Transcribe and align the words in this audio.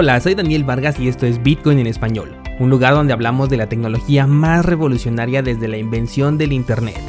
Hola, 0.00 0.20
soy 0.20 0.36
Daniel 0.36 0.62
Vargas 0.62 1.00
y 1.00 1.08
esto 1.08 1.26
es 1.26 1.42
Bitcoin 1.42 1.80
en 1.80 1.88
español, 1.88 2.36
un 2.60 2.70
lugar 2.70 2.94
donde 2.94 3.12
hablamos 3.12 3.50
de 3.50 3.56
la 3.56 3.68
tecnología 3.68 4.28
más 4.28 4.64
revolucionaria 4.64 5.42
desde 5.42 5.66
la 5.66 5.76
invención 5.76 6.38
del 6.38 6.52
Internet. 6.52 7.00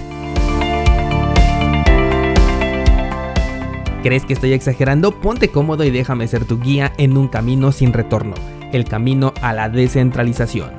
¿Crees 4.02 4.26
que 4.26 4.34
estoy 4.34 4.54
exagerando? 4.54 5.12
Ponte 5.22 5.50
cómodo 5.50 5.84
y 5.84 5.92
déjame 5.92 6.28
ser 6.28 6.46
tu 6.46 6.60
guía 6.60 6.92
en 6.98 7.16
un 7.16 7.28
camino 7.28 7.72
sin 7.72 7.94
retorno, 7.94 8.34
el 8.74 8.86
camino 8.86 9.36
a 9.44 9.54
la 9.54 9.70
descentralización. 9.70 10.72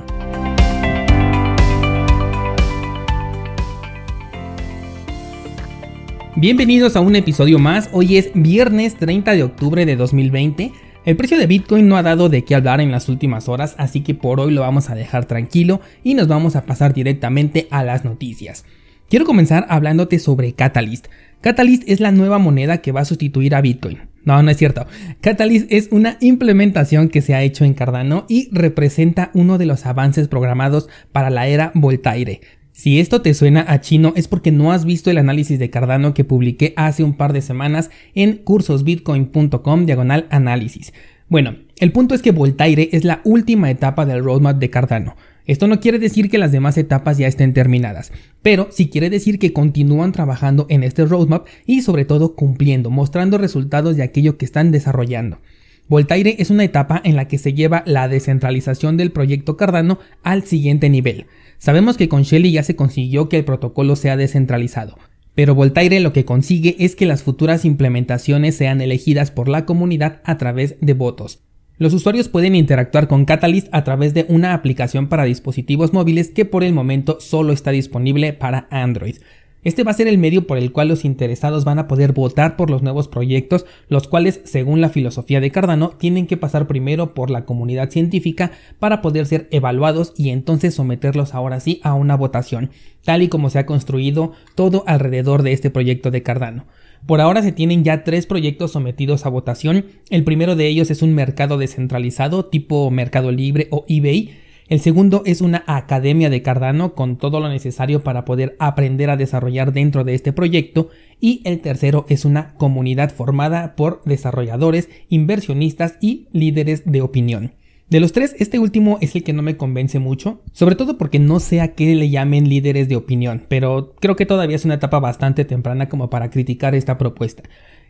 Bienvenidos 6.35 6.97
a 6.97 6.99
un 6.99 7.15
episodio 7.15 7.57
más, 7.57 7.89
hoy 7.93 8.17
es 8.17 8.31
viernes 8.33 8.97
30 8.97 9.31
de 9.31 9.43
octubre 9.43 9.85
de 9.85 9.95
2020 9.95 10.90
el 11.03 11.17
precio 11.17 11.37
de 11.37 11.47
Bitcoin 11.47 11.87
no 11.87 11.97
ha 11.97 12.03
dado 12.03 12.29
de 12.29 12.43
qué 12.43 12.53
hablar 12.53 12.79
en 12.79 12.91
las 12.91 13.09
últimas 13.09 13.49
horas, 13.49 13.75
así 13.77 14.01
que 14.01 14.13
por 14.13 14.39
hoy 14.39 14.53
lo 14.53 14.61
vamos 14.61 14.89
a 14.89 14.95
dejar 14.95 15.25
tranquilo 15.25 15.81
y 16.03 16.13
nos 16.13 16.27
vamos 16.27 16.55
a 16.55 16.65
pasar 16.65 16.93
directamente 16.93 17.67
a 17.71 17.83
las 17.83 18.05
noticias. 18.05 18.65
Quiero 19.09 19.25
comenzar 19.25 19.65
hablándote 19.67 20.19
sobre 20.19 20.53
Catalyst. 20.53 21.07
Catalyst 21.41 21.83
es 21.87 21.99
la 21.99 22.11
nueva 22.11 22.37
moneda 22.37 22.77
que 22.77 22.91
va 22.91 23.01
a 23.01 23.05
sustituir 23.05 23.55
a 23.55 23.61
Bitcoin. 23.61 24.11
No, 24.23 24.41
no 24.43 24.51
es 24.51 24.57
cierto. 24.57 24.85
Catalyst 25.21 25.71
es 25.71 25.89
una 25.91 26.17
implementación 26.21 27.09
que 27.09 27.21
se 27.21 27.33
ha 27.33 27.41
hecho 27.41 27.65
en 27.65 27.73
Cardano 27.73 28.25
y 28.29 28.49
representa 28.51 29.31
uno 29.33 29.57
de 29.57 29.65
los 29.65 29.87
avances 29.87 30.27
programados 30.27 30.87
para 31.11 31.31
la 31.31 31.47
era 31.47 31.71
Voltaire. 31.73 32.41
Si 32.73 32.99
esto 32.99 33.21
te 33.21 33.33
suena 33.33 33.65
a 33.67 33.81
chino 33.81 34.13
es 34.15 34.27
porque 34.27 34.51
no 34.51 34.71
has 34.71 34.85
visto 34.85 35.11
el 35.11 35.17
análisis 35.17 35.59
de 35.59 35.69
Cardano 35.69 36.13
que 36.13 36.23
publiqué 36.23 36.73
hace 36.77 37.03
un 37.03 37.13
par 37.13 37.33
de 37.33 37.41
semanas 37.41 37.91
en 38.15 38.37
cursosbitcoin.com 38.37 39.85
diagonal 39.85 40.27
análisis. 40.29 40.93
Bueno, 41.27 41.55
el 41.77 41.91
punto 41.91 42.15
es 42.15 42.21
que 42.21 42.31
Voltaire 42.31 42.89
es 42.91 43.03
la 43.03 43.21
última 43.23 43.69
etapa 43.69 44.05
del 44.05 44.23
roadmap 44.23 44.57
de 44.57 44.69
Cardano. 44.69 45.15
Esto 45.45 45.67
no 45.67 45.79
quiere 45.79 45.99
decir 45.99 46.29
que 46.29 46.37
las 46.37 46.51
demás 46.51 46.77
etapas 46.77 47.17
ya 47.17 47.27
estén 47.27 47.53
terminadas, 47.53 48.11
pero 48.41 48.67
sí 48.71 48.89
quiere 48.89 49.09
decir 49.09 49.39
que 49.39 49.53
continúan 49.53 50.11
trabajando 50.11 50.65
en 50.69 50.83
este 50.83 51.05
roadmap 51.05 51.47
y 51.65 51.81
sobre 51.81 52.05
todo 52.05 52.35
cumpliendo, 52.35 52.89
mostrando 52.89 53.37
resultados 53.37 53.97
de 53.97 54.03
aquello 54.03 54.37
que 54.37 54.45
están 54.45 54.71
desarrollando. 54.71 55.39
Voltaire 55.87 56.35
es 56.39 56.51
una 56.51 56.63
etapa 56.63 57.01
en 57.03 57.15
la 57.15 57.27
que 57.27 57.37
se 57.37 57.53
lleva 57.53 57.83
la 57.85 58.07
descentralización 58.07 58.95
del 58.95 59.11
proyecto 59.11 59.57
Cardano 59.57 59.99
al 60.23 60.43
siguiente 60.43 60.89
nivel. 60.89 61.25
Sabemos 61.61 61.95
que 61.95 62.09
con 62.09 62.23
Shelly 62.23 62.51
ya 62.51 62.63
se 62.63 62.75
consiguió 62.75 63.29
que 63.29 63.37
el 63.37 63.45
protocolo 63.45 63.95
sea 63.95 64.17
descentralizado, 64.17 64.97
pero 65.35 65.53
Voltaire 65.53 65.99
lo 65.99 66.11
que 66.11 66.25
consigue 66.25 66.75
es 66.79 66.95
que 66.95 67.05
las 67.05 67.21
futuras 67.21 67.65
implementaciones 67.65 68.55
sean 68.55 68.81
elegidas 68.81 69.29
por 69.29 69.47
la 69.47 69.63
comunidad 69.67 70.23
a 70.23 70.39
través 70.39 70.77
de 70.81 70.93
votos. 70.95 71.43
Los 71.77 71.93
usuarios 71.93 72.29
pueden 72.29 72.55
interactuar 72.55 73.07
con 73.07 73.25
Catalyst 73.25 73.67
a 73.73 73.83
través 73.83 74.15
de 74.15 74.25
una 74.27 74.55
aplicación 74.55 75.07
para 75.07 75.25
dispositivos 75.25 75.93
móviles 75.93 76.31
que 76.31 76.45
por 76.45 76.63
el 76.63 76.73
momento 76.73 77.19
solo 77.19 77.53
está 77.53 77.69
disponible 77.69 78.33
para 78.33 78.67
Android. 78.71 79.17
Este 79.63 79.83
va 79.83 79.91
a 79.91 79.95
ser 79.95 80.07
el 80.07 80.17
medio 80.17 80.47
por 80.47 80.57
el 80.57 80.71
cual 80.71 80.87
los 80.87 81.05
interesados 81.05 81.65
van 81.65 81.77
a 81.77 81.87
poder 81.87 82.13
votar 82.13 82.55
por 82.55 82.71
los 82.71 82.81
nuevos 82.81 83.07
proyectos, 83.07 83.65
los 83.89 84.07
cuales, 84.07 84.41
según 84.43 84.81
la 84.81 84.89
filosofía 84.89 85.39
de 85.39 85.51
Cardano, 85.51 85.89
tienen 85.89 86.25
que 86.25 86.35
pasar 86.35 86.65
primero 86.65 87.13
por 87.13 87.29
la 87.29 87.45
comunidad 87.45 87.91
científica 87.91 88.51
para 88.79 89.03
poder 89.03 89.27
ser 89.27 89.47
evaluados 89.51 90.13
y 90.17 90.29
entonces 90.29 90.73
someterlos 90.73 91.35
ahora 91.35 91.59
sí 91.59 91.79
a 91.83 91.93
una 91.93 92.17
votación, 92.17 92.71
tal 93.03 93.21
y 93.21 93.27
como 93.27 93.51
se 93.51 93.59
ha 93.59 93.67
construido 93.67 94.31
todo 94.55 94.83
alrededor 94.87 95.43
de 95.43 95.53
este 95.53 95.69
proyecto 95.69 96.09
de 96.09 96.23
Cardano. 96.23 96.65
Por 97.05 97.21
ahora 97.21 97.43
se 97.43 97.51
tienen 97.51 97.83
ya 97.83 98.03
tres 98.03 98.25
proyectos 98.25 98.71
sometidos 98.71 99.25
a 99.25 99.29
votación. 99.29 99.85
El 100.09 100.23
primero 100.23 100.55
de 100.55 100.67
ellos 100.67 100.91
es 100.91 101.01
un 101.01 101.13
mercado 101.13 101.57
descentralizado 101.57 102.45
tipo 102.45 102.89
Mercado 102.91 103.31
Libre 103.31 103.67
o 103.71 103.85
eBay 103.87 104.31
el 104.71 104.79
segundo 104.79 105.21
es 105.25 105.41
una 105.41 105.65
academia 105.67 106.29
de 106.29 106.41
Cardano 106.41 106.95
con 106.95 107.17
todo 107.17 107.41
lo 107.41 107.49
necesario 107.49 108.05
para 108.05 108.23
poder 108.23 108.55
aprender 108.57 109.09
a 109.09 109.17
desarrollar 109.17 109.73
dentro 109.73 110.05
de 110.05 110.13
este 110.13 110.31
proyecto. 110.31 110.87
Y 111.19 111.41
el 111.43 111.59
tercero 111.59 112.05
es 112.07 112.23
una 112.23 112.53
comunidad 112.55 113.13
formada 113.13 113.75
por 113.75 114.01
desarrolladores, 114.05 114.87
inversionistas 115.09 115.97
y 115.99 116.29
líderes 116.31 116.89
de 116.89 117.01
opinión. 117.01 117.51
De 117.89 117.99
los 117.99 118.13
tres, 118.13 118.33
este 118.39 118.59
último 118.59 118.97
es 119.01 119.13
el 119.13 119.23
que 119.23 119.33
no 119.33 119.41
me 119.41 119.57
convence 119.57 119.99
mucho, 119.99 120.41
sobre 120.53 120.75
todo 120.75 120.97
porque 120.97 121.19
no 121.19 121.41
sé 121.41 121.59
a 121.59 121.73
qué 121.73 121.93
le 121.93 122.09
llamen 122.09 122.47
líderes 122.47 122.87
de 122.87 122.95
opinión, 122.95 123.43
pero 123.49 123.93
creo 123.99 124.15
que 124.15 124.25
todavía 124.25 124.55
es 124.55 124.63
una 124.63 124.75
etapa 124.75 125.01
bastante 125.01 125.43
temprana 125.43 125.89
como 125.89 126.09
para 126.09 126.29
criticar 126.29 126.75
esta 126.75 126.97
propuesta. 126.97 127.43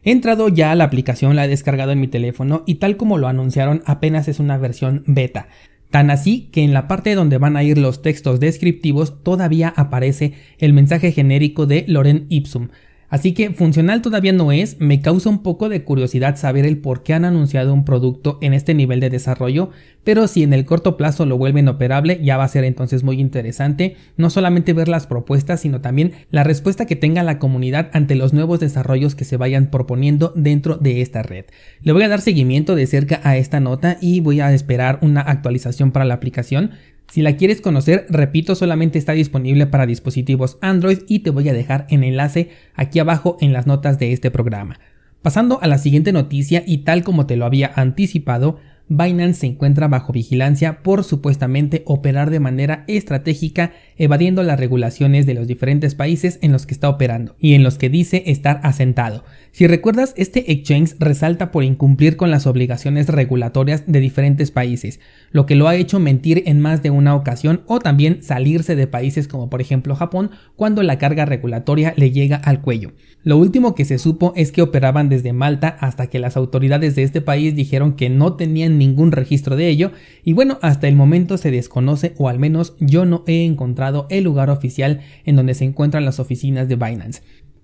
He 0.03 0.09
entrado 0.09 0.49
ya 0.49 0.71
a 0.71 0.75
la 0.75 0.85
aplicación, 0.85 1.35
la 1.35 1.45
he 1.45 1.47
descargado 1.47 1.91
en 1.91 1.99
mi 1.99 2.07
teléfono 2.07 2.63
y 2.65 2.75
tal 2.75 2.97
como 2.97 3.19
lo 3.19 3.27
anunciaron 3.27 3.83
apenas 3.85 4.27
es 4.27 4.39
una 4.39 4.57
versión 4.57 5.03
beta. 5.05 5.47
Tan 5.91 6.09
así 6.09 6.49
que 6.53 6.63
en 6.63 6.73
la 6.73 6.87
parte 6.87 7.15
donde 7.15 7.37
van 7.37 7.57
a 7.57 7.63
ir 7.63 7.77
los 7.77 8.01
textos 8.01 8.39
descriptivos 8.39 9.21
todavía 9.23 9.73
aparece 9.75 10.33
el 10.57 10.71
mensaje 10.71 11.11
genérico 11.11 11.65
de 11.65 11.83
Loren 11.87 12.27
Ipsum, 12.29 12.69
Así 13.11 13.33
que 13.33 13.51
funcional 13.51 14.01
todavía 14.01 14.31
no 14.31 14.53
es, 14.53 14.79
me 14.79 15.01
causa 15.01 15.29
un 15.29 15.43
poco 15.43 15.67
de 15.67 15.83
curiosidad 15.83 16.37
saber 16.37 16.65
el 16.65 16.77
por 16.77 17.03
qué 17.03 17.13
han 17.13 17.25
anunciado 17.25 17.73
un 17.73 17.83
producto 17.83 18.39
en 18.41 18.53
este 18.53 18.73
nivel 18.73 19.01
de 19.01 19.09
desarrollo, 19.09 19.69
pero 20.05 20.27
si 20.27 20.43
en 20.43 20.53
el 20.53 20.63
corto 20.63 20.95
plazo 20.95 21.25
lo 21.25 21.37
vuelven 21.37 21.67
operable 21.67 22.21
ya 22.23 22.37
va 22.37 22.45
a 22.45 22.47
ser 22.47 22.63
entonces 22.63 23.03
muy 23.03 23.19
interesante 23.19 23.97
no 24.15 24.29
solamente 24.29 24.71
ver 24.71 24.87
las 24.87 25.07
propuestas 25.07 25.59
sino 25.59 25.81
también 25.81 26.13
la 26.31 26.45
respuesta 26.45 26.85
que 26.85 26.95
tenga 26.95 27.21
la 27.21 27.37
comunidad 27.37 27.89
ante 27.91 28.15
los 28.15 28.31
nuevos 28.31 28.61
desarrollos 28.61 29.13
que 29.13 29.25
se 29.25 29.35
vayan 29.35 29.67
proponiendo 29.67 30.31
dentro 30.33 30.77
de 30.77 31.01
esta 31.01 31.21
red. 31.21 31.45
Le 31.83 31.91
voy 31.91 32.03
a 32.03 32.07
dar 32.07 32.21
seguimiento 32.21 32.75
de 32.75 32.87
cerca 32.87 33.19
a 33.23 33.35
esta 33.35 33.59
nota 33.59 33.97
y 33.99 34.21
voy 34.21 34.39
a 34.39 34.53
esperar 34.53 34.99
una 35.01 35.19
actualización 35.19 35.91
para 35.91 36.05
la 36.05 36.13
aplicación 36.13 36.71
si 37.11 37.21
la 37.21 37.35
quieres 37.35 37.59
conocer, 37.59 38.05
repito, 38.07 38.55
solamente 38.55 38.97
está 38.97 39.11
disponible 39.11 39.67
para 39.67 39.85
dispositivos 39.85 40.57
Android 40.61 40.99
y 41.09 41.19
te 41.19 41.29
voy 41.29 41.49
a 41.49 41.53
dejar 41.53 41.85
el 41.89 42.05
enlace 42.05 42.51
aquí 42.73 42.99
abajo 42.99 43.35
en 43.41 43.51
las 43.51 43.67
notas 43.67 43.99
de 43.99 44.13
este 44.13 44.31
programa. 44.31 44.79
Pasando 45.21 45.61
a 45.61 45.67
la 45.67 45.77
siguiente 45.77 46.13
noticia 46.13 46.63
y 46.65 46.79
tal 46.79 47.03
como 47.03 47.25
te 47.25 47.35
lo 47.35 47.45
había 47.45 47.69
anticipado, 47.75 48.59
Binance 48.87 49.39
se 49.41 49.47
encuentra 49.47 49.87
bajo 49.87 50.11
vigilancia 50.11 50.83
por 50.83 51.03
supuestamente 51.03 51.83
operar 51.85 52.29
de 52.29 52.39
manera 52.39 52.83
estratégica 52.87 53.71
evadiendo 53.97 54.43
las 54.43 54.59
regulaciones 54.59 55.25
de 55.25 55.33
los 55.33 55.47
diferentes 55.47 55.95
países 55.95 56.39
en 56.41 56.51
los 56.51 56.65
que 56.65 56.73
está 56.73 56.89
operando 56.89 57.35
y 57.39 57.53
en 57.53 57.63
los 57.63 57.77
que 57.77 57.89
dice 57.89 58.23
estar 58.25 58.59
asentado. 58.63 59.23
Si 59.51 59.67
recuerdas, 59.67 60.13
este 60.17 60.51
exchange 60.51 60.95
resalta 60.99 61.51
por 61.51 61.63
incumplir 61.63 62.17
con 62.17 62.31
las 62.31 62.47
obligaciones 62.47 63.07
regulatorias 63.07 63.83
de 63.85 63.99
diferentes 63.99 64.51
países, 64.51 64.99
lo 65.31 65.45
que 65.45 65.55
lo 65.55 65.67
ha 65.67 65.75
hecho 65.75 65.99
mentir 65.99 66.43
en 66.45 66.59
más 66.59 66.83
de 66.83 66.89
una 66.89 67.15
ocasión 67.15 67.61
o 67.67 67.79
también 67.79 68.23
salirse 68.23 68.75
de 68.75 68.87
países 68.87 69.27
como 69.27 69.49
por 69.49 69.61
ejemplo 69.61 69.95
Japón 69.95 70.31
cuando 70.55 70.83
la 70.83 70.97
carga 70.97 71.25
regulatoria 71.25 71.93
le 71.95 72.11
llega 72.11 72.37
al 72.37 72.61
cuello. 72.61 72.91
Lo 73.23 73.37
último 73.37 73.75
que 73.75 73.85
se 73.85 73.99
supo 73.99 74.33
es 74.35 74.51
que 74.51 74.63
operaban 74.63 75.07
desde 75.07 75.31
Malta 75.31 75.77
hasta 75.79 76.07
que 76.07 76.17
las 76.17 76.37
autoridades 76.37 76.95
de 76.95 77.03
este 77.03 77.21
país 77.21 77.55
dijeron 77.55 77.93
que 77.93 78.09
no 78.09 78.33
tenían 78.33 78.70
ningún 78.77 79.11
registro 79.11 79.55
de 79.55 79.67
ello 79.67 79.91
y 80.23 80.33
bueno, 80.33 80.59
hasta 80.61 80.87
el 80.87 80.95
momento 80.95 81.37
se 81.37 81.51
desconoce 81.51 82.13
o 82.17 82.29
al 82.29 82.39
menos 82.39 82.75
yo 82.79 83.05
no 83.05 83.23
he 83.27 83.45
encontrado 83.45 84.07
el 84.09 84.23
lugar 84.23 84.49
oficial 84.49 85.01
en 85.25 85.35
donde 85.35 85.53
se 85.53 85.65
encuentran 85.65 86.05
las 86.05 86.19
oficinas 86.19 86.67
de 86.67 86.75
Binance. 86.75 87.21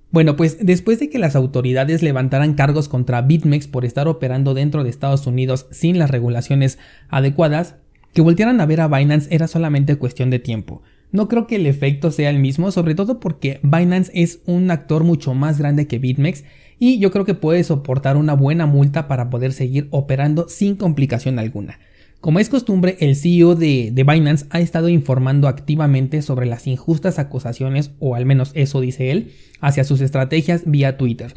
Bueno, 0.09 0.38
pues 0.38 0.57
después 0.62 1.00
de 1.00 1.09
que 1.09 1.19
las 1.19 1.35
autoridades 1.35 2.01
levantaran 2.01 2.53
cargos 2.53 2.88
contra 2.88 3.22
BitMEX 3.22 3.67
por 3.67 3.84
estar 3.84 4.07
operando 4.07 4.53
dentro 4.53 4.84
de 4.84 4.90
Estados 4.90 5.28
Unidos 5.28 5.67
sin 5.72 6.00
las 6.00 6.09
regulaciones 6.09 6.79
adecuadas, 7.09 7.75
que 8.13 8.22
voltearan 8.22 8.62
a 8.62 8.66
ver 8.66 8.81
a 8.81 8.88
Binance 8.88 9.34
era 9.35 9.47
solamente 9.47 9.97
cuestión 9.97 10.29
de 10.29 10.40
tiempo. 10.40 10.81
No 11.12 11.28
creo 11.28 11.47
que 11.47 11.56
el 11.56 11.66
efecto 11.66 12.12
sea 12.12 12.29
el 12.29 12.40
mismo, 12.40 12.72
sobre 12.72 12.95
todo 12.95 13.19
porque 13.19 13.59
Binance 13.64 14.11
es 14.14 14.41
un 14.46 14.70
actor 14.72 15.03
mucho 15.03 15.34
más 15.34 15.58
grande 15.58 15.87
que 15.87 15.99
BitMEX 15.99 16.43
y 16.79 16.99
yo 16.99 17.11
creo 17.11 17.26
que 17.26 17.34
puede 17.34 17.64
soportar 17.64 18.17
una 18.17 18.34
buena 18.34 18.66
multa 18.66 19.08
para 19.08 19.29
poder 19.29 19.53
seguir 19.53 19.87
operando 19.91 20.49
sin 20.49 20.76
complicación 20.76 21.40
alguna. 21.40 21.79
Como 22.20 22.40
es 22.40 22.49
costumbre, 22.49 22.97
el 22.99 23.16
CEO 23.16 23.55
de, 23.55 23.91
de, 23.93 24.03
Binance 24.03 24.47
ha 24.49 24.59
estado 24.59 24.90
informando 24.90 25.47
activamente 25.47 26.22
sobre 26.22 26.47
las 26.47 26.66
injustas 26.66 27.20
acusaciones, 27.20 27.91
o 27.99 28.16
al 28.16 28.26
menos 28.26 28.52
eso 28.55 28.82
dice 28.82 29.11
él, 29.11 29.32
hacia 29.61 29.84
sus 29.84 30.02
estrategias 30.02 30.64
vía 30.66 30.97
Twitter. 30.97 31.34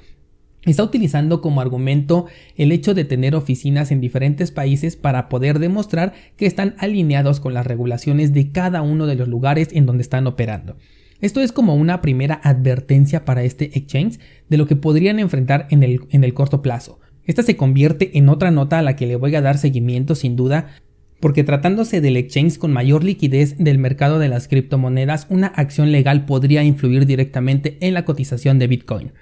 Está 0.65 0.85
utilizando 0.85 1.41
como 1.41 1.63
argumento 1.63 2.27
el 2.57 2.71
hecho 2.71 2.93
de 2.93 3.05
tener 3.05 3.35
oficinas 3.35 3.91
en 3.91 4.01
diferentes 4.01 4.51
países 4.51 4.95
para 4.95 5.31
poder 5.31 5.59
demostrar 5.59 6.13
que 6.37 6.45
están 6.45 6.75
alineados 6.79 7.41
con 7.41 7.55
las 7.55 7.67
regulaciones 7.67 8.35
de 8.35 8.53
cada 8.53 8.83
uno 8.83 9.07
de 9.07 9.15
los 9.15 9.27
lugares 9.27 9.69
en 9.73 9.87
donde 9.87 10.03
están 10.03 10.27
operando. 10.27 10.77
Esto 11.23 11.41
es 11.41 11.53
como 11.53 11.75
una 11.77 12.03
primera 12.03 12.41
advertencia 12.45 13.25
para 13.25 13.43
este 13.43 13.79
exchange 13.79 14.21
de 14.49 14.59
lo 14.59 14.67
que 14.67 14.77
podrían 14.77 15.19
enfrentar 15.19 15.67
en 15.71 15.83
el, 15.83 16.01
en 16.11 16.25
el 16.25 16.35
corto 16.35 16.61
plazo. 16.61 17.01
Esta 17.25 17.43
se 17.43 17.57
convierte 17.57 18.19
en 18.19 18.29
otra 18.29 18.51
nota 18.51 18.79
a 18.79 18.83
la 18.83 18.97
que 18.97 19.07
le 19.07 19.17
voy 19.17 19.35
a 19.37 19.43
dar 19.43 19.57
seguimiento 19.57 20.15
sin 20.15 20.37
duda 20.37 20.69
porque 21.21 21.45
tratándose 21.45 22.01
del 22.01 22.17
exchange 22.17 22.59
con 22.59 22.73
mayor 22.73 23.05
liquidez 23.05 23.57
del 23.59 23.79
mercado 23.79 24.19
de 24.19 24.29
las 24.29 24.49
criptomonedas, 24.49 25.27
una 25.29 25.49
acción 25.49 25.93
legal 25.93 26.25
podría 26.25 26.65
influir 26.65 27.05
directamente 27.05 27.77
en 27.81 27.93
la 27.93 28.07
cotización 28.07 28.59
de 28.59 28.67
Bitcoin. 28.67 29.13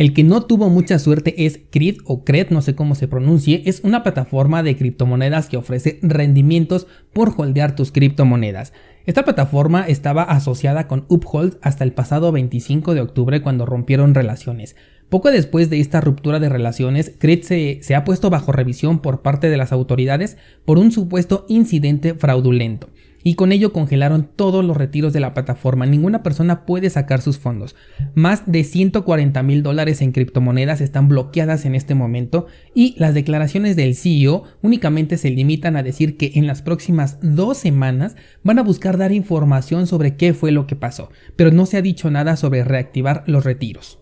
El 0.00 0.14
que 0.14 0.24
no 0.24 0.40
tuvo 0.40 0.70
mucha 0.70 0.98
suerte 0.98 1.44
es 1.44 1.60
Cred 1.70 1.98
o 2.06 2.24
Cred, 2.24 2.48
no 2.48 2.62
sé 2.62 2.74
cómo 2.74 2.94
se 2.94 3.06
pronuncie, 3.06 3.64
es 3.66 3.82
una 3.84 4.02
plataforma 4.02 4.62
de 4.62 4.74
criptomonedas 4.74 5.50
que 5.50 5.58
ofrece 5.58 5.98
rendimientos 6.00 6.86
por 7.12 7.34
holdear 7.36 7.76
tus 7.76 7.92
criptomonedas. 7.92 8.72
Esta 9.04 9.26
plataforma 9.26 9.82
estaba 9.86 10.22
asociada 10.22 10.88
con 10.88 11.04
Uphold 11.08 11.58
hasta 11.60 11.84
el 11.84 11.92
pasado 11.92 12.32
25 12.32 12.94
de 12.94 13.02
octubre 13.02 13.42
cuando 13.42 13.66
rompieron 13.66 14.14
relaciones. 14.14 14.74
Poco 15.10 15.30
después 15.30 15.68
de 15.68 15.80
esta 15.80 16.00
ruptura 16.00 16.40
de 16.40 16.48
relaciones, 16.48 17.12
Cred 17.18 17.42
se, 17.42 17.80
se, 17.82 17.94
ha 17.94 18.04
puesto 18.04 18.30
bajo 18.30 18.52
revisión 18.52 19.00
por 19.00 19.20
parte 19.20 19.50
de 19.50 19.58
las 19.58 19.70
autoridades 19.70 20.38
por 20.64 20.78
un 20.78 20.92
supuesto 20.92 21.44
incidente 21.46 22.14
fraudulento 22.14 22.88
y 23.22 23.34
con 23.34 23.52
ello 23.52 23.72
congelaron 23.72 24.28
todos 24.34 24.64
los 24.64 24.76
retiros 24.76 25.12
de 25.12 25.20
la 25.20 25.34
plataforma. 25.34 25.86
Ninguna 25.86 26.22
persona 26.22 26.66
puede 26.66 26.90
sacar 26.90 27.20
sus 27.20 27.38
fondos. 27.38 27.76
Más 28.14 28.50
de 28.50 28.64
140 28.64 29.42
mil 29.42 29.62
dólares 29.62 30.02
en 30.02 30.12
criptomonedas 30.12 30.80
están 30.80 31.08
bloqueadas 31.08 31.64
en 31.64 31.74
este 31.74 31.94
momento 31.94 32.46
y 32.74 32.94
las 32.98 33.14
declaraciones 33.14 33.76
del 33.76 33.94
CEO 33.94 34.44
únicamente 34.62 35.16
se 35.16 35.30
limitan 35.30 35.76
a 35.76 35.82
decir 35.82 36.16
que 36.16 36.32
en 36.34 36.46
las 36.46 36.62
próximas 36.62 37.18
dos 37.22 37.58
semanas 37.58 38.16
van 38.42 38.58
a 38.58 38.62
buscar 38.62 38.98
dar 38.98 39.12
información 39.12 39.86
sobre 39.86 40.16
qué 40.16 40.34
fue 40.34 40.50
lo 40.50 40.66
que 40.66 40.76
pasó, 40.76 41.10
pero 41.36 41.50
no 41.50 41.66
se 41.66 41.76
ha 41.76 41.82
dicho 41.82 42.10
nada 42.10 42.36
sobre 42.36 42.64
reactivar 42.64 43.24
los 43.26 43.44
retiros. 43.44 43.99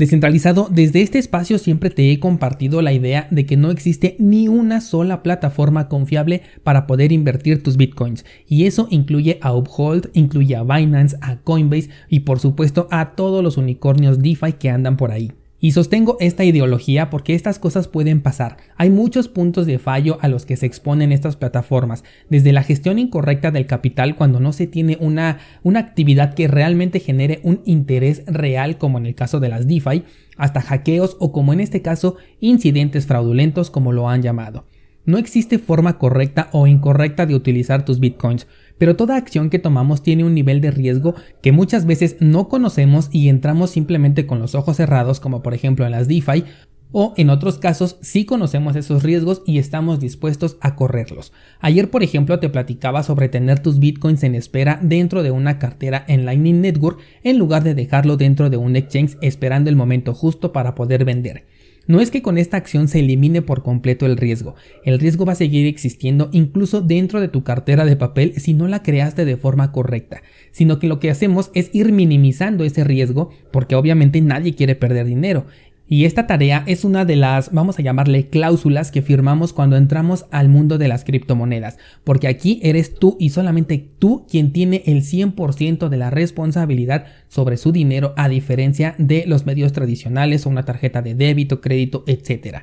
Descentralizado, 0.00 0.70
desde 0.70 1.02
este 1.02 1.18
espacio 1.18 1.58
siempre 1.58 1.90
te 1.90 2.10
he 2.10 2.18
compartido 2.18 2.80
la 2.80 2.94
idea 2.94 3.28
de 3.30 3.44
que 3.44 3.58
no 3.58 3.70
existe 3.70 4.16
ni 4.18 4.48
una 4.48 4.80
sola 4.80 5.22
plataforma 5.22 5.90
confiable 5.90 6.40
para 6.64 6.86
poder 6.86 7.12
invertir 7.12 7.62
tus 7.62 7.76
bitcoins. 7.76 8.24
Y 8.48 8.64
eso 8.64 8.88
incluye 8.88 9.38
a 9.42 9.52
Uphold, 9.52 10.08
incluye 10.14 10.56
a 10.56 10.62
Binance, 10.62 11.18
a 11.20 11.36
Coinbase 11.42 11.90
y 12.08 12.20
por 12.20 12.40
supuesto 12.40 12.88
a 12.90 13.14
todos 13.14 13.44
los 13.44 13.58
unicornios 13.58 14.20
DeFi 14.20 14.54
que 14.54 14.70
andan 14.70 14.96
por 14.96 15.12
ahí. 15.12 15.32
Y 15.62 15.72
sostengo 15.72 16.16
esta 16.20 16.42
ideología 16.42 17.10
porque 17.10 17.34
estas 17.34 17.58
cosas 17.58 17.86
pueden 17.86 18.22
pasar. 18.22 18.56
Hay 18.76 18.88
muchos 18.88 19.28
puntos 19.28 19.66
de 19.66 19.78
fallo 19.78 20.16
a 20.22 20.28
los 20.28 20.46
que 20.46 20.56
se 20.56 20.64
exponen 20.64 21.12
estas 21.12 21.36
plataformas, 21.36 22.02
desde 22.30 22.52
la 22.52 22.62
gestión 22.62 22.98
incorrecta 22.98 23.50
del 23.50 23.66
capital 23.66 24.16
cuando 24.16 24.40
no 24.40 24.54
se 24.54 24.66
tiene 24.66 24.96
una, 25.00 25.38
una 25.62 25.80
actividad 25.80 26.32
que 26.32 26.48
realmente 26.48 26.98
genere 26.98 27.40
un 27.42 27.60
interés 27.66 28.24
real 28.26 28.78
como 28.78 28.96
en 28.96 29.04
el 29.04 29.14
caso 29.14 29.38
de 29.38 29.50
las 29.50 29.68
DeFi, 29.68 30.02
hasta 30.38 30.62
hackeos 30.62 31.18
o 31.20 31.30
como 31.30 31.52
en 31.52 31.60
este 31.60 31.82
caso 31.82 32.16
incidentes 32.40 33.06
fraudulentos 33.06 33.70
como 33.70 33.92
lo 33.92 34.08
han 34.08 34.22
llamado. 34.22 34.64
No 35.04 35.18
existe 35.18 35.58
forma 35.58 35.98
correcta 35.98 36.48
o 36.52 36.66
incorrecta 36.66 37.26
de 37.26 37.34
utilizar 37.34 37.84
tus 37.84 38.00
bitcoins, 38.00 38.46
pero 38.80 38.96
toda 38.96 39.16
acción 39.16 39.50
que 39.50 39.58
tomamos 39.58 40.02
tiene 40.02 40.24
un 40.24 40.34
nivel 40.34 40.62
de 40.62 40.70
riesgo 40.70 41.14
que 41.42 41.52
muchas 41.52 41.84
veces 41.84 42.16
no 42.20 42.48
conocemos 42.48 43.10
y 43.12 43.28
entramos 43.28 43.68
simplemente 43.68 44.26
con 44.26 44.38
los 44.38 44.54
ojos 44.54 44.78
cerrados, 44.78 45.20
como 45.20 45.42
por 45.42 45.52
ejemplo 45.52 45.84
en 45.84 45.92
las 45.92 46.08
DeFi, 46.08 46.44
o 46.90 47.12
en 47.18 47.28
otros 47.28 47.58
casos 47.58 47.98
sí 48.00 48.24
conocemos 48.24 48.76
esos 48.76 49.02
riesgos 49.02 49.42
y 49.44 49.58
estamos 49.58 50.00
dispuestos 50.00 50.56
a 50.62 50.76
correrlos. 50.76 51.30
Ayer 51.60 51.90
por 51.90 52.02
ejemplo 52.02 52.40
te 52.40 52.48
platicaba 52.48 53.02
sobre 53.02 53.28
tener 53.28 53.58
tus 53.58 53.80
bitcoins 53.80 54.22
en 54.22 54.34
espera 54.34 54.80
dentro 54.82 55.22
de 55.22 55.30
una 55.30 55.58
cartera 55.58 56.02
en 56.08 56.24
Lightning 56.24 56.62
Network 56.62 57.00
en 57.22 57.36
lugar 57.36 57.62
de 57.62 57.74
dejarlo 57.74 58.16
dentro 58.16 58.48
de 58.48 58.56
un 58.56 58.76
exchange 58.76 59.18
esperando 59.20 59.68
el 59.68 59.76
momento 59.76 60.14
justo 60.14 60.54
para 60.54 60.74
poder 60.74 61.04
vender. 61.04 61.44
No 61.90 62.00
es 62.00 62.12
que 62.12 62.22
con 62.22 62.38
esta 62.38 62.56
acción 62.56 62.86
se 62.86 63.00
elimine 63.00 63.42
por 63.42 63.64
completo 63.64 64.06
el 64.06 64.16
riesgo, 64.16 64.54
el 64.84 65.00
riesgo 65.00 65.24
va 65.24 65.32
a 65.32 65.34
seguir 65.34 65.66
existiendo 65.66 66.28
incluso 66.30 66.82
dentro 66.82 67.20
de 67.20 67.26
tu 67.26 67.42
cartera 67.42 67.84
de 67.84 67.96
papel 67.96 68.34
si 68.36 68.54
no 68.54 68.68
la 68.68 68.84
creaste 68.84 69.24
de 69.24 69.36
forma 69.36 69.72
correcta, 69.72 70.22
sino 70.52 70.78
que 70.78 70.86
lo 70.86 71.00
que 71.00 71.10
hacemos 71.10 71.50
es 71.52 71.68
ir 71.72 71.90
minimizando 71.90 72.62
ese 72.62 72.84
riesgo 72.84 73.30
porque 73.50 73.74
obviamente 73.74 74.20
nadie 74.20 74.54
quiere 74.54 74.76
perder 74.76 75.04
dinero 75.04 75.46
y 75.92 76.04
esta 76.04 76.28
tarea 76.28 76.62
es 76.68 76.84
una 76.84 77.04
de 77.04 77.16
las, 77.16 77.50
vamos 77.50 77.76
a 77.76 77.82
llamarle 77.82 78.28
cláusulas 78.28 78.92
que 78.92 79.02
firmamos 79.02 79.52
cuando 79.52 79.76
entramos 79.76 80.24
al 80.30 80.48
mundo 80.48 80.78
de 80.78 80.86
las 80.86 81.02
criptomonedas, 81.02 81.78
porque 82.04 82.28
aquí 82.28 82.60
eres 82.62 82.94
tú 82.94 83.16
y 83.18 83.30
solamente 83.30 83.88
tú 83.98 84.24
quien 84.30 84.52
tiene 84.52 84.84
el 84.86 85.02
100% 85.02 85.88
de 85.88 85.96
la 85.96 86.10
responsabilidad 86.10 87.06
sobre 87.26 87.56
su 87.56 87.72
dinero 87.72 88.14
a 88.16 88.28
diferencia 88.28 88.94
de 88.98 89.24
los 89.26 89.46
medios 89.46 89.72
tradicionales 89.72 90.46
o 90.46 90.50
una 90.50 90.64
tarjeta 90.64 91.02
de 91.02 91.16
débito, 91.16 91.60
crédito, 91.60 92.04
etc. 92.06 92.58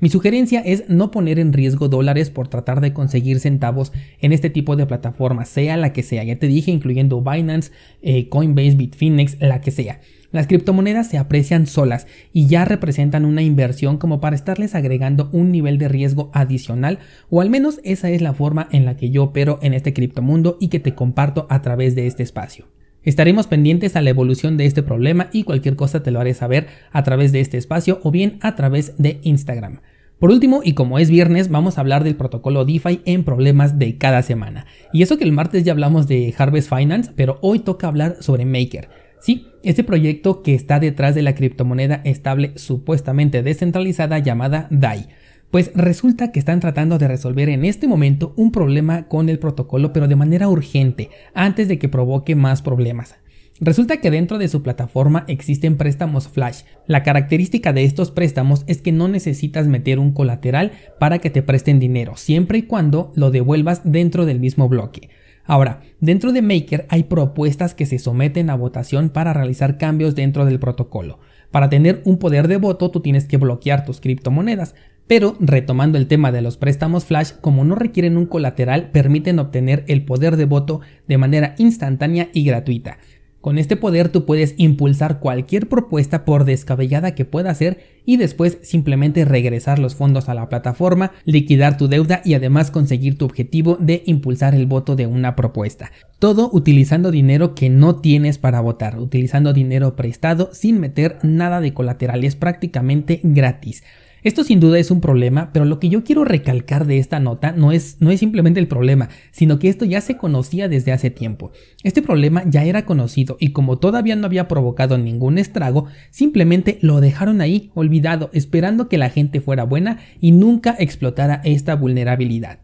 Mi 0.00 0.08
sugerencia 0.08 0.60
es 0.60 0.88
no 0.88 1.10
poner 1.10 1.38
en 1.38 1.52
riesgo 1.52 1.88
dólares 1.88 2.30
por 2.30 2.48
tratar 2.48 2.80
de 2.80 2.94
conseguir 2.94 3.38
centavos 3.38 3.92
en 4.20 4.32
este 4.32 4.48
tipo 4.48 4.74
de 4.74 4.86
plataformas, 4.86 5.50
sea 5.50 5.76
la 5.76 5.92
que 5.92 6.02
sea. 6.02 6.24
Ya 6.24 6.36
te 6.36 6.46
dije, 6.46 6.70
incluyendo 6.70 7.20
Binance, 7.20 7.70
eh, 8.00 8.30
Coinbase, 8.30 8.76
Bitfinex, 8.76 9.36
la 9.40 9.60
que 9.60 9.70
sea. 9.70 10.00
Las 10.32 10.46
criptomonedas 10.46 11.08
se 11.08 11.18
aprecian 11.18 11.66
solas 11.66 12.06
y 12.32 12.46
ya 12.46 12.64
representan 12.64 13.26
una 13.26 13.42
inversión 13.42 13.98
como 13.98 14.20
para 14.20 14.36
estarles 14.36 14.74
agregando 14.74 15.28
un 15.32 15.50
nivel 15.50 15.76
de 15.76 15.88
riesgo 15.88 16.30
adicional 16.32 17.00
o 17.28 17.40
al 17.40 17.50
menos 17.50 17.80
esa 17.84 18.10
es 18.10 18.22
la 18.22 18.32
forma 18.32 18.68
en 18.70 18.84
la 18.86 18.96
que 18.96 19.10
yo 19.10 19.24
opero 19.24 19.58
en 19.60 19.74
este 19.74 19.92
criptomundo 19.92 20.56
y 20.60 20.68
que 20.68 20.80
te 20.80 20.94
comparto 20.94 21.46
a 21.50 21.60
través 21.62 21.94
de 21.94 22.06
este 22.06 22.22
espacio. 22.22 22.66
Estaremos 23.02 23.46
pendientes 23.46 23.96
a 23.96 24.02
la 24.02 24.10
evolución 24.10 24.56
de 24.56 24.66
este 24.66 24.82
problema 24.82 25.30
y 25.32 25.44
cualquier 25.44 25.74
cosa 25.74 26.02
te 26.02 26.10
lo 26.10 26.20
haré 26.20 26.34
saber 26.34 26.66
a 26.92 27.02
través 27.02 27.32
de 27.32 27.40
este 27.40 27.56
espacio 27.56 27.98
o 28.02 28.10
bien 28.10 28.38
a 28.42 28.56
través 28.56 28.94
de 28.98 29.20
Instagram. 29.22 29.80
Por 30.18 30.30
último, 30.30 30.60
y 30.62 30.74
como 30.74 30.98
es 30.98 31.08
viernes, 31.08 31.48
vamos 31.48 31.78
a 31.78 31.80
hablar 31.80 32.04
del 32.04 32.14
protocolo 32.14 32.66
DeFi 32.66 33.00
en 33.06 33.24
problemas 33.24 33.78
de 33.78 33.96
cada 33.96 34.20
semana. 34.20 34.66
Y 34.92 35.00
eso 35.02 35.16
que 35.16 35.24
el 35.24 35.32
martes 35.32 35.64
ya 35.64 35.72
hablamos 35.72 36.08
de 36.08 36.34
Harvest 36.36 36.68
Finance, 36.68 37.10
pero 37.16 37.38
hoy 37.40 37.60
toca 37.60 37.88
hablar 37.88 38.16
sobre 38.20 38.44
Maker. 38.44 38.90
Sí, 39.20 39.46
este 39.62 39.82
proyecto 39.82 40.42
que 40.42 40.54
está 40.54 40.78
detrás 40.78 41.14
de 41.14 41.22
la 41.22 41.34
criptomoneda 41.34 42.02
estable 42.04 42.52
supuestamente 42.56 43.42
descentralizada 43.42 44.18
llamada 44.18 44.66
DAI. 44.70 45.06
Pues 45.50 45.72
resulta 45.74 46.30
que 46.30 46.38
están 46.38 46.60
tratando 46.60 46.98
de 46.98 47.08
resolver 47.08 47.48
en 47.48 47.64
este 47.64 47.88
momento 47.88 48.32
un 48.36 48.52
problema 48.52 49.08
con 49.08 49.28
el 49.28 49.40
protocolo 49.40 49.92
pero 49.92 50.06
de 50.06 50.14
manera 50.14 50.48
urgente, 50.48 51.10
antes 51.34 51.66
de 51.66 51.78
que 51.78 51.88
provoque 51.88 52.36
más 52.36 52.62
problemas. 52.62 53.16
Resulta 53.62 53.98
que 53.98 54.10
dentro 54.10 54.38
de 54.38 54.48
su 54.48 54.62
plataforma 54.62 55.24
existen 55.28 55.76
préstamos 55.76 56.28
flash. 56.28 56.62
La 56.86 57.02
característica 57.02 57.74
de 57.74 57.84
estos 57.84 58.10
préstamos 58.10 58.64
es 58.68 58.80
que 58.80 58.92
no 58.92 59.06
necesitas 59.08 59.66
meter 59.66 59.98
un 59.98 60.12
colateral 60.12 60.72
para 60.98 61.18
que 61.18 61.28
te 61.28 61.42
presten 61.42 61.78
dinero, 61.78 62.16
siempre 62.16 62.58
y 62.58 62.62
cuando 62.62 63.12
lo 63.16 63.30
devuelvas 63.30 63.82
dentro 63.84 64.24
del 64.24 64.40
mismo 64.40 64.68
bloque. 64.68 65.10
Ahora, 65.44 65.80
dentro 66.00 66.32
de 66.32 66.42
Maker 66.42 66.86
hay 66.88 67.02
propuestas 67.02 67.74
que 67.74 67.84
se 67.84 67.98
someten 67.98 68.50
a 68.50 68.54
votación 68.54 69.10
para 69.10 69.32
realizar 69.32 69.78
cambios 69.78 70.14
dentro 70.14 70.44
del 70.46 70.60
protocolo. 70.60 71.18
Para 71.50 71.68
tener 71.68 72.00
un 72.04 72.18
poder 72.18 72.46
de 72.46 72.56
voto 72.56 72.90
tú 72.90 73.00
tienes 73.00 73.26
que 73.26 73.36
bloquear 73.36 73.84
tus 73.84 74.00
criptomonedas, 74.00 74.74
pero 75.10 75.36
retomando 75.40 75.98
el 75.98 76.06
tema 76.06 76.30
de 76.30 76.40
los 76.40 76.56
préstamos 76.56 77.04
flash, 77.04 77.32
como 77.40 77.64
no 77.64 77.74
requieren 77.74 78.16
un 78.16 78.26
colateral, 78.26 78.92
permiten 78.92 79.40
obtener 79.40 79.84
el 79.88 80.04
poder 80.04 80.36
de 80.36 80.44
voto 80.44 80.82
de 81.08 81.18
manera 81.18 81.56
instantánea 81.58 82.28
y 82.32 82.44
gratuita. 82.44 82.98
Con 83.40 83.58
este 83.58 83.74
poder 83.74 84.10
tú 84.10 84.24
puedes 84.24 84.54
impulsar 84.56 85.18
cualquier 85.18 85.68
propuesta 85.68 86.24
por 86.24 86.44
descabellada 86.44 87.16
que 87.16 87.24
pueda 87.24 87.52
ser 87.56 87.80
y 88.06 88.18
después 88.18 88.58
simplemente 88.62 89.24
regresar 89.24 89.80
los 89.80 89.96
fondos 89.96 90.28
a 90.28 90.34
la 90.34 90.48
plataforma, 90.48 91.10
liquidar 91.24 91.76
tu 91.76 91.88
deuda 91.88 92.22
y 92.24 92.34
además 92.34 92.70
conseguir 92.70 93.18
tu 93.18 93.24
objetivo 93.24 93.78
de 93.80 94.04
impulsar 94.06 94.54
el 94.54 94.66
voto 94.66 94.94
de 94.94 95.08
una 95.08 95.34
propuesta. 95.34 95.90
Todo 96.20 96.50
utilizando 96.52 97.10
dinero 97.10 97.56
que 97.56 97.68
no 97.68 97.96
tienes 97.96 98.38
para 98.38 98.60
votar, 98.60 99.00
utilizando 99.00 99.52
dinero 99.52 99.96
prestado 99.96 100.50
sin 100.52 100.78
meter 100.78 101.18
nada 101.24 101.60
de 101.60 101.74
colateral, 101.74 102.22
es 102.22 102.36
prácticamente 102.36 103.18
gratis. 103.24 103.82
Esto 104.22 104.44
sin 104.44 104.60
duda 104.60 104.78
es 104.78 104.90
un 104.90 105.00
problema, 105.00 105.50
pero 105.52 105.64
lo 105.64 105.78
que 105.78 105.88
yo 105.88 106.04
quiero 106.04 106.24
recalcar 106.24 106.86
de 106.86 106.98
esta 106.98 107.20
nota 107.20 107.52
no 107.52 107.72
es, 107.72 107.96
no 108.00 108.10
es 108.10 108.20
simplemente 108.20 108.60
el 108.60 108.68
problema, 108.68 109.08
sino 109.30 109.58
que 109.58 109.68
esto 109.68 109.84
ya 109.84 110.00
se 110.00 110.16
conocía 110.16 110.68
desde 110.68 110.92
hace 110.92 111.10
tiempo. 111.10 111.52
Este 111.82 112.02
problema 112.02 112.42
ya 112.46 112.64
era 112.64 112.84
conocido 112.84 113.36
y 113.40 113.52
como 113.52 113.78
todavía 113.78 114.16
no 114.16 114.26
había 114.26 114.48
provocado 114.48 114.98
ningún 114.98 115.38
estrago, 115.38 115.86
simplemente 116.10 116.78
lo 116.82 117.00
dejaron 117.00 117.40
ahí, 117.40 117.70
olvidado, 117.74 118.30
esperando 118.32 118.88
que 118.88 118.98
la 118.98 119.10
gente 119.10 119.40
fuera 119.40 119.64
buena 119.64 119.98
y 120.20 120.32
nunca 120.32 120.76
explotara 120.78 121.40
esta 121.44 121.74
vulnerabilidad. 121.76 122.60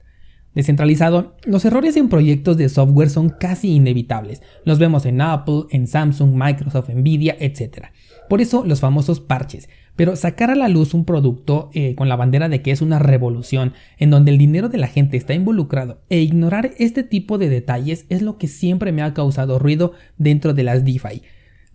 Descentralizado, 0.57 1.37
los 1.45 1.67
errores 1.67 1.99
en 1.99 2.09
proyectos 2.09 2.57
de 2.57 2.71
software 2.71 3.11
son 3.11 3.29
casi 3.29 3.75
inevitables. 3.75 4.41
Los 4.65 4.79
vemos 4.79 5.05
en 5.05 5.21
Apple, 5.21 5.65
en 5.71 5.87
Samsung, 5.87 6.33
Microsoft, 6.35 6.89
Nvidia, 6.89 7.37
etc. 7.39 7.89
Por 8.31 8.41
eso 8.41 8.65
los 8.65 8.81
famosos 8.81 9.21
parches. 9.21 9.69
Pero 9.97 10.15
sacar 10.15 10.51
a 10.51 10.55
la 10.55 10.69
luz 10.69 10.95
un 10.95 11.05
producto 11.05 11.71
eh, 11.73 11.95
con 11.95 12.09
la 12.09 12.17
bandera 12.17 12.49
de 12.49 12.63
que 12.63 12.71
es 12.71 12.83
una 12.83 12.99
revolución, 12.99 13.73
en 13.99 14.11
donde 14.11 14.31
el 14.31 14.39
dinero 14.39 14.69
de 14.69 14.79
la 14.79 14.87
gente 14.87 15.17
está 15.17 15.35
involucrado, 15.35 16.01
e 16.11 16.21
ignorar 16.21 16.73
este 16.79 17.03
tipo 17.03 17.39
de 17.39 17.49
detalles 17.49 18.07
es 18.09 18.23
lo 18.23 18.39
que 18.39 18.47
siempre 18.47 18.93
me 18.93 19.03
ha 19.03 19.15
causado 19.15 19.59
ruido 19.59 19.93
dentro 20.19 20.55
de 20.55 20.63
las 20.63 20.85
DeFi. 20.85 21.23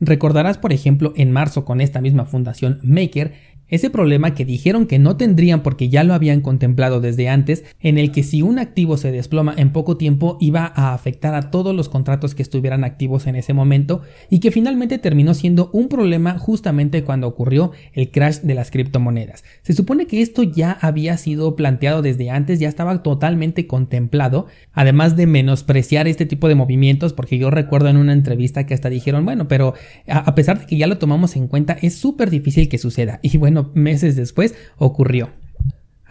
Recordarás, 0.03 0.57
por 0.57 0.73
ejemplo, 0.73 1.13
en 1.15 1.31
marzo 1.31 1.63
con 1.63 1.79
esta 1.79 2.01
misma 2.01 2.25
fundación 2.25 2.79
Maker, 2.81 3.33
ese 3.71 3.89
problema 3.89 4.35
que 4.35 4.45
dijeron 4.45 4.85
que 4.85 4.99
no 4.99 5.17
tendrían 5.17 5.63
porque 5.63 5.89
ya 5.89 6.03
lo 6.03 6.13
habían 6.13 6.41
contemplado 6.41 7.01
desde 7.01 7.29
antes, 7.29 7.63
en 7.79 7.97
el 7.97 8.11
que 8.11 8.21
si 8.21 8.41
un 8.41 8.59
activo 8.59 8.97
se 8.97 9.11
desploma 9.11 9.55
en 9.57 9.71
poco 9.71 9.97
tiempo 9.97 10.37
iba 10.39 10.71
a 10.75 10.93
afectar 10.93 11.33
a 11.33 11.49
todos 11.49 11.75
los 11.75 11.89
contratos 11.89 12.35
que 12.35 12.43
estuvieran 12.43 12.83
activos 12.83 13.27
en 13.27 13.35
ese 13.35 13.53
momento 13.53 14.01
y 14.29 14.39
que 14.39 14.51
finalmente 14.51 14.97
terminó 14.97 15.33
siendo 15.33 15.69
un 15.73 15.87
problema 15.87 16.37
justamente 16.37 17.03
cuando 17.03 17.27
ocurrió 17.27 17.71
el 17.93 18.11
crash 18.11 18.39
de 18.41 18.53
las 18.53 18.71
criptomonedas. 18.71 19.43
Se 19.63 19.73
supone 19.73 20.05
que 20.05 20.21
esto 20.21 20.43
ya 20.43 20.71
había 20.71 21.17
sido 21.17 21.55
planteado 21.55 22.01
desde 22.01 22.29
antes, 22.29 22.59
ya 22.59 22.67
estaba 22.67 23.01
totalmente 23.03 23.67
contemplado, 23.67 24.47
además 24.73 25.15
de 25.15 25.27
menospreciar 25.27 26.07
este 26.07 26.25
tipo 26.25 26.47
de 26.47 26.55
movimientos, 26.55 27.13
porque 27.13 27.37
yo 27.37 27.49
recuerdo 27.49 27.89
en 27.89 27.97
una 27.97 28.13
entrevista 28.13 28.65
que 28.65 28.73
hasta 28.73 28.89
dijeron, 28.89 29.23
bueno, 29.23 29.47
pero 29.47 29.73
a 30.07 30.35
pesar 30.35 30.59
de 30.59 30.65
que 30.65 30.77
ya 30.77 30.87
lo 30.87 30.97
tomamos 30.97 31.37
en 31.37 31.47
cuenta, 31.47 31.77
es 31.81 31.95
súper 31.95 32.29
difícil 32.29 32.67
que 32.67 32.77
suceda. 32.77 33.19
Y 33.31 33.37
bueno, 33.37 33.60
meses 33.73 34.15
después 34.15 34.55
ocurrió. 34.77 35.29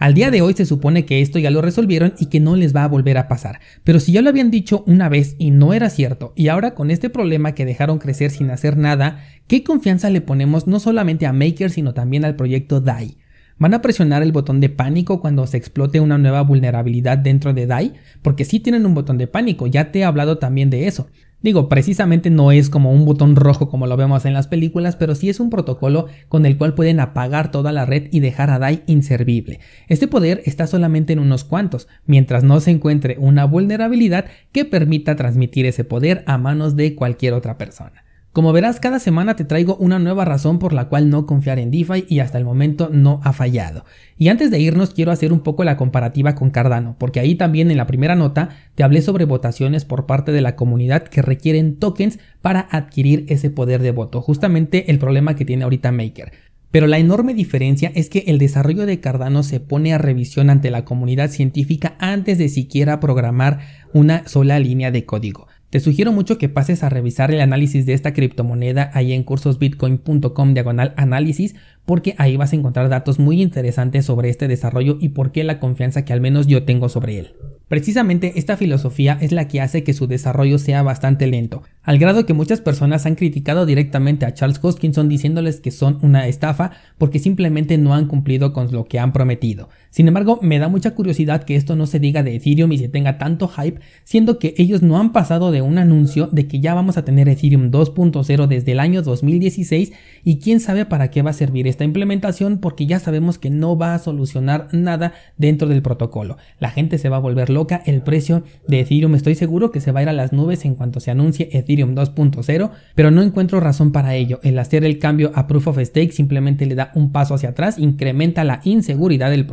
Al 0.01 0.15
día 0.15 0.31
de 0.31 0.41
hoy 0.41 0.55
se 0.55 0.65
supone 0.65 1.05
que 1.05 1.21
esto 1.21 1.37
ya 1.37 1.51
lo 1.51 1.61
resolvieron 1.61 2.15
y 2.17 2.25
que 2.25 2.39
no 2.39 2.55
les 2.55 2.75
va 2.75 2.83
a 2.83 2.87
volver 2.87 3.19
a 3.19 3.27
pasar. 3.27 3.59
Pero 3.83 3.99
si 3.99 4.11
ya 4.11 4.23
lo 4.23 4.29
habían 4.29 4.49
dicho 4.49 4.83
una 4.87 5.09
vez 5.09 5.35
y 5.37 5.51
no 5.51 5.73
era 5.73 5.91
cierto, 5.91 6.33
y 6.35 6.47
ahora 6.47 6.73
con 6.73 6.89
este 6.89 7.11
problema 7.11 7.53
que 7.53 7.65
dejaron 7.65 7.99
crecer 7.99 8.31
sin 8.31 8.49
hacer 8.49 8.77
nada, 8.77 9.23
¿qué 9.45 9.63
confianza 9.63 10.09
le 10.09 10.21
ponemos 10.21 10.65
no 10.65 10.79
solamente 10.79 11.27
a 11.27 11.33
Maker 11.33 11.69
sino 11.69 11.93
también 11.93 12.25
al 12.25 12.35
proyecto 12.35 12.81
DAI? 12.81 13.17
¿Van 13.61 13.75
a 13.75 13.81
presionar 13.83 14.23
el 14.23 14.31
botón 14.31 14.59
de 14.59 14.69
pánico 14.69 15.21
cuando 15.21 15.45
se 15.45 15.55
explote 15.55 15.99
una 15.99 16.17
nueva 16.17 16.41
vulnerabilidad 16.41 17.19
dentro 17.19 17.53
de 17.53 17.67
DAI? 17.67 17.93
Porque 18.23 18.43
sí 18.43 18.59
tienen 18.59 18.87
un 18.87 18.95
botón 18.95 19.19
de 19.19 19.27
pánico, 19.27 19.67
ya 19.67 19.91
te 19.91 19.99
he 19.99 20.03
hablado 20.03 20.39
también 20.39 20.71
de 20.71 20.87
eso. 20.87 21.09
Digo, 21.43 21.69
precisamente 21.69 22.31
no 22.31 22.51
es 22.51 22.71
como 22.71 22.91
un 22.91 23.05
botón 23.05 23.35
rojo 23.35 23.69
como 23.69 23.85
lo 23.85 23.97
vemos 23.97 24.25
en 24.25 24.33
las 24.33 24.47
películas, 24.47 24.95
pero 24.95 25.13
sí 25.13 25.29
es 25.29 25.39
un 25.39 25.51
protocolo 25.51 26.07
con 26.27 26.47
el 26.47 26.57
cual 26.57 26.73
pueden 26.73 26.99
apagar 26.99 27.51
toda 27.51 27.71
la 27.71 27.85
red 27.85 28.07
y 28.11 28.19
dejar 28.19 28.49
a 28.49 28.57
DAI 28.57 28.81
inservible. 28.87 29.59
Este 29.87 30.07
poder 30.07 30.41
está 30.45 30.65
solamente 30.65 31.13
en 31.13 31.19
unos 31.19 31.43
cuantos, 31.43 31.87
mientras 32.07 32.43
no 32.43 32.61
se 32.61 32.71
encuentre 32.71 33.17
una 33.19 33.45
vulnerabilidad 33.45 34.25
que 34.51 34.65
permita 34.65 35.15
transmitir 35.15 35.67
ese 35.67 35.83
poder 35.83 36.23
a 36.25 36.39
manos 36.39 36.75
de 36.75 36.95
cualquier 36.95 37.33
otra 37.33 37.59
persona. 37.59 38.05
Como 38.33 38.53
verás, 38.53 38.79
cada 38.79 38.99
semana 38.99 39.35
te 39.35 39.43
traigo 39.43 39.75
una 39.75 39.99
nueva 39.99 40.23
razón 40.23 40.57
por 40.57 40.71
la 40.71 40.87
cual 40.87 41.09
no 41.09 41.25
confiar 41.25 41.59
en 41.59 41.69
DeFi 41.69 42.05
y 42.07 42.19
hasta 42.19 42.37
el 42.37 42.45
momento 42.45 42.89
no 42.89 43.19
ha 43.25 43.33
fallado. 43.33 43.83
Y 44.17 44.29
antes 44.29 44.49
de 44.51 44.59
irnos 44.59 44.93
quiero 44.93 45.11
hacer 45.11 45.33
un 45.33 45.41
poco 45.41 45.65
la 45.65 45.75
comparativa 45.75 46.33
con 46.33 46.49
Cardano, 46.49 46.95
porque 46.97 47.19
ahí 47.19 47.35
también 47.35 47.71
en 47.71 47.75
la 47.75 47.87
primera 47.87 48.15
nota 48.15 48.47
te 48.75 48.83
hablé 48.83 49.01
sobre 49.01 49.25
votaciones 49.25 49.83
por 49.83 50.05
parte 50.05 50.31
de 50.31 50.39
la 50.39 50.55
comunidad 50.55 51.03
que 51.03 51.21
requieren 51.21 51.75
tokens 51.75 52.19
para 52.41 52.61
adquirir 52.71 53.25
ese 53.27 53.49
poder 53.49 53.81
de 53.81 53.91
voto, 53.91 54.21
justamente 54.21 54.89
el 54.91 54.97
problema 54.97 55.35
que 55.35 55.43
tiene 55.43 55.65
ahorita 55.65 55.91
Maker. 55.91 56.31
Pero 56.71 56.87
la 56.87 56.99
enorme 56.99 57.33
diferencia 57.33 57.91
es 57.95 58.09
que 58.09 58.23
el 58.27 58.37
desarrollo 58.37 58.85
de 58.85 59.01
Cardano 59.01 59.43
se 59.43 59.59
pone 59.59 59.93
a 59.93 59.97
revisión 59.97 60.49
ante 60.49 60.71
la 60.71 60.85
comunidad 60.85 61.31
científica 61.31 61.95
antes 61.99 62.37
de 62.37 62.47
siquiera 62.47 63.01
programar 63.01 63.59
una 63.91 64.25
sola 64.25 64.57
línea 64.57 64.89
de 64.89 65.03
código. 65.03 65.47
Te 65.71 65.79
sugiero 65.79 66.11
mucho 66.11 66.37
que 66.37 66.49
pases 66.49 66.83
a 66.83 66.89
revisar 66.89 67.31
el 67.31 67.39
análisis 67.39 67.85
de 67.85 67.93
esta 67.93 68.11
criptomoneda 68.11 68.91
ahí 68.93 69.13
en 69.13 69.23
cursosbitcoin.com 69.23 70.53
diagonal 70.53 70.93
análisis 70.97 71.55
porque 71.85 72.13
ahí 72.17 72.35
vas 72.35 72.51
a 72.51 72.57
encontrar 72.57 72.89
datos 72.89 73.19
muy 73.19 73.41
interesantes 73.41 74.05
sobre 74.05 74.29
este 74.29 74.49
desarrollo 74.49 74.97
y 74.99 75.09
por 75.09 75.31
qué 75.31 75.45
la 75.45 75.61
confianza 75.61 76.03
que 76.03 76.11
al 76.11 76.19
menos 76.19 76.47
yo 76.47 76.63
tengo 76.65 76.89
sobre 76.89 77.19
él. 77.19 77.35
Precisamente 77.69 78.33
esta 78.35 78.57
filosofía 78.57 79.17
es 79.21 79.31
la 79.31 79.47
que 79.47 79.61
hace 79.61 79.85
que 79.85 79.93
su 79.93 80.07
desarrollo 80.07 80.57
sea 80.57 80.83
bastante 80.83 81.25
lento, 81.25 81.63
al 81.83 81.99
grado 81.99 82.25
que 82.25 82.33
muchas 82.33 82.59
personas 82.59 83.05
han 83.05 83.15
criticado 83.15 83.65
directamente 83.65 84.25
a 84.25 84.33
Charles 84.33 84.59
Hoskinson 84.61 85.07
diciéndoles 85.07 85.61
que 85.61 85.71
son 85.71 85.99
una 86.01 86.27
estafa 86.27 86.71
porque 86.97 87.19
simplemente 87.19 87.77
no 87.77 87.93
han 87.93 88.07
cumplido 88.07 88.51
con 88.51 88.69
lo 88.73 88.83
que 88.83 88.99
han 88.99 89.13
prometido. 89.13 89.69
Sin 89.91 90.07
embargo, 90.07 90.39
me 90.41 90.57
da 90.57 90.69
mucha 90.69 90.95
curiosidad 90.95 91.43
que 91.43 91.57
esto 91.57 91.75
no 91.75 91.85
se 91.85 91.99
diga 91.99 92.23
de 92.23 92.35
Ethereum 92.35 92.71
y 92.71 92.77
se 92.77 92.87
tenga 92.87 93.17
tanto 93.17 93.49
hype, 93.49 93.81
siendo 94.05 94.39
que 94.39 94.53
ellos 94.57 94.81
no 94.81 94.97
han 94.97 95.11
pasado 95.11 95.51
de 95.51 95.61
un 95.61 95.77
anuncio 95.77 96.27
de 96.31 96.47
que 96.47 96.61
ya 96.61 96.73
vamos 96.73 96.97
a 96.97 97.03
tener 97.03 97.27
Ethereum 97.27 97.71
2.0 97.71 98.47
desde 98.47 98.71
el 98.71 98.79
año 98.79 99.01
2016 99.01 99.91
y 100.23 100.39
quién 100.39 100.61
sabe 100.61 100.85
para 100.85 101.11
qué 101.11 101.21
va 101.21 101.31
a 101.31 101.33
servir 101.33 101.67
esta 101.67 101.83
implementación 101.83 102.59
porque 102.59 102.85
ya 102.85 102.99
sabemos 102.99 103.37
que 103.37 103.49
no 103.49 103.77
va 103.77 103.93
a 103.93 103.99
solucionar 103.99 104.69
nada 104.71 105.13
dentro 105.35 105.67
del 105.67 105.81
protocolo. 105.81 106.37
La 106.59 106.69
gente 106.69 106.97
se 106.97 107.09
va 107.09 107.17
a 107.17 107.19
volver 107.21 107.49
loca, 107.49 107.83
el 107.85 108.01
precio 108.01 108.43
de 108.69 108.79
Ethereum 108.79 109.15
estoy 109.15 109.35
seguro 109.35 109.71
que 109.71 109.81
se 109.81 109.91
va 109.91 109.99
a 109.99 110.03
ir 110.03 110.09
a 110.09 110.13
las 110.13 110.31
nubes 110.31 110.63
en 110.63 110.75
cuanto 110.75 111.01
se 111.01 111.11
anuncie 111.11 111.49
Ethereum 111.51 111.95
2.0, 111.95 112.71
pero 112.95 113.11
no 113.11 113.21
encuentro 113.21 113.59
razón 113.59 113.91
para 113.91 114.15
ello. 114.15 114.39
El 114.41 114.57
hacer 114.57 114.85
el 114.85 114.99
cambio 114.99 115.33
a 115.35 115.47
Proof 115.47 115.67
of 115.67 115.79
Stake 115.79 116.13
simplemente 116.13 116.65
le 116.65 116.75
da 116.75 116.93
un 116.95 117.11
paso 117.11 117.33
hacia 117.33 117.49
atrás, 117.49 117.77
incrementa 117.77 118.45
la 118.45 118.61
inseguridad 118.63 119.29
del 119.29 119.45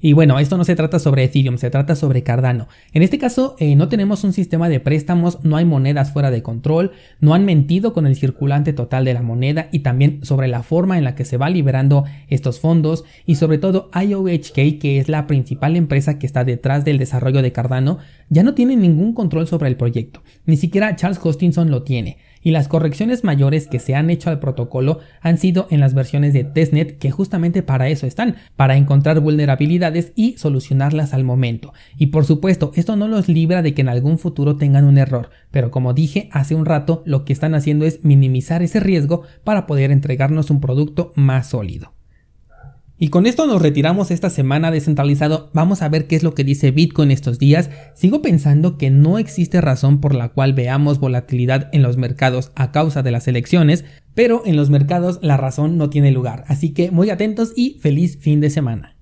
y 0.00 0.12
bueno, 0.12 0.38
esto 0.38 0.56
no 0.56 0.64
se 0.64 0.76
trata 0.76 1.00
sobre 1.00 1.24
Ethereum, 1.24 1.58
se 1.58 1.70
trata 1.70 1.96
sobre 1.96 2.22
Cardano. 2.22 2.68
En 2.92 3.02
este 3.02 3.18
caso, 3.18 3.56
eh, 3.58 3.74
no 3.74 3.88
tenemos 3.88 4.22
un 4.22 4.32
sistema 4.32 4.68
de 4.68 4.78
préstamos, 4.78 5.44
no 5.44 5.56
hay 5.56 5.64
monedas 5.64 6.12
fuera 6.12 6.30
de 6.30 6.42
control, 6.42 6.92
no 7.20 7.34
han 7.34 7.44
mentido 7.44 7.92
con 7.92 8.06
el 8.06 8.14
circulante 8.14 8.72
total 8.72 9.04
de 9.04 9.14
la 9.14 9.22
moneda 9.22 9.68
y 9.72 9.80
también 9.80 10.20
sobre 10.24 10.46
la 10.46 10.62
forma 10.62 10.98
en 10.98 11.04
la 11.04 11.16
que 11.16 11.24
se 11.24 11.36
va 11.36 11.50
liberando 11.50 12.04
estos 12.28 12.60
fondos 12.60 13.04
y 13.26 13.34
sobre 13.34 13.58
todo 13.58 13.90
IOHK, 13.92 14.78
que 14.78 14.98
es 14.98 15.08
la 15.08 15.26
principal 15.26 15.74
empresa 15.74 16.18
que 16.18 16.26
está 16.26 16.44
detrás 16.44 16.84
del 16.84 16.98
desarrollo 16.98 17.42
de 17.42 17.52
Cardano, 17.52 17.98
ya 18.28 18.44
no 18.44 18.54
tiene 18.54 18.76
ningún 18.76 19.14
control 19.14 19.48
sobre 19.48 19.68
el 19.68 19.76
proyecto. 19.76 20.22
Ni 20.46 20.56
siquiera 20.56 20.94
Charles 20.94 21.18
Hostinson 21.20 21.72
lo 21.72 21.82
tiene 21.82 22.18
y 22.42 22.50
las 22.50 22.68
correcciones 22.68 23.24
mayores 23.24 23.66
que 23.66 23.78
se 23.78 23.94
han 23.94 24.10
hecho 24.10 24.30
al 24.30 24.40
protocolo 24.40 25.00
han 25.20 25.38
sido 25.38 25.66
en 25.70 25.80
las 25.80 25.94
versiones 25.94 26.32
de 26.32 26.44
testnet 26.44 26.98
que 26.98 27.10
justamente 27.10 27.62
para 27.62 27.88
eso 27.88 28.06
están, 28.06 28.36
para 28.56 28.76
encontrar 28.76 29.20
vulnerabilidades 29.20 30.12
y 30.14 30.36
solucionarlas 30.38 31.14
al 31.14 31.24
momento. 31.24 31.72
Y 31.96 32.06
por 32.06 32.24
supuesto, 32.24 32.72
esto 32.74 32.96
no 32.96 33.08
los 33.08 33.28
libra 33.28 33.62
de 33.62 33.74
que 33.74 33.82
en 33.82 33.88
algún 33.88 34.18
futuro 34.18 34.56
tengan 34.56 34.84
un 34.84 34.98
error, 34.98 35.30
pero 35.50 35.70
como 35.70 35.94
dije 35.94 36.28
hace 36.32 36.54
un 36.54 36.66
rato, 36.66 37.02
lo 37.06 37.24
que 37.24 37.32
están 37.32 37.54
haciendo 37.54 37.84
es 37.84 38.04
minimizar 38.04 38.62
ese 38.62 38.80
riesgo 38.80 39.22
para 39.44 39.66
poder 39.66 39.90
entregarnos 39.90 40.50
un 40.50 40.60
producto 40.60 41.12
más 41.14 41.48
sólido. 41.48 41.97
Y 43.00 43.08
con 43.10 43.26
esto 43.26 43.46
nos 43.46 43.62
retiramos 43.62 44.10
esta 44.10 44.28
semana 44.28 44.72
descentralizado. 44.72 45.50
Vamos 45.52 45.82
a 45.82 45.88
ver 45.88 46.08
qué 46.08 46.16
es 46.16 46.24
lo 46.24 46.34
que 46.34 46.42
dice 46.42 46.72
Bitcoin 46.72 47.12
estos 47.12 47.38
días. 47.38 47.70
Sigo 47.94 48.22
pensando 48.22 48.76
que 48.76 48.90
no 48.90 49.18
existe 49.18 49.60
razón 49.60 50.00
por 50.00 50.16
la 50.16 50.30
cual 50.30 50.52
veamos 50.52 50.98
volatilidad 50.98 51.68
en 51.72 51.82
los 51.82 51.96
mercados 51.96 52.50
a 52.56 52.72
causa 52.72 53.04
de 53.04 53.12
las 53.12 53.28
elecciones, 53.28 53.84
pero 54.14 54.42
en 54.46 54.56
los 54.56 54.68
mercados 54.68 55.20
la 55.22 55.36
razón 55.36 55.78
no 55.78 55.90
tiene 55.90 56.10
lugar. 56.10 56.44
Así 56.48 56.70
que 56.70 56.90
muy 56.90 57.10
atentos 57.10 57.52
y 57.54 57.78
feliz 57.78 58.18
fin 58.20 58.40
de 58.40 58.50
semana. 58.50 58.96